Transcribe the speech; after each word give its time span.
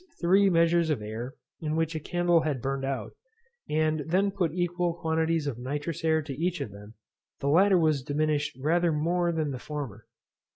three 0.19 0.49
measures 0.49 0.89
of 0.89 0.99
air 0.99 1.35
in 1.59 1.75
which 1.75 1.93
a 1.93 1.99
candle 1.99 2.41
had 2.41 2.59
burned 2.59 2.83
out; 2.83 3.11
and 3.69 3.99
then 4.07 4.31
put 4.31 4.51
equal 4.51 4.95
quantities 4.95 5.45
of 5.45 5.59
nitrous 5.59 6.03
air 6.03 6.23
to 6.23 6.33
each 6.33 6.59
of 6.59 6.71
them, 6.71 6.95
the 7.39 7.47
latter 7.47 7.77
was 7.77 8.01
diminished 8.01 8.57
rather 8.59 8.91
more 8.91 9.31
than 9.31 9.51
the 9.51 9.59
former. 9.59 10.07